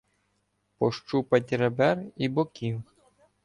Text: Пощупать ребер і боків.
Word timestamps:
Пощупать 0.77 1.51
ребер 1.53 2.03
і 2.17 2.29
боків. 2.29 2.83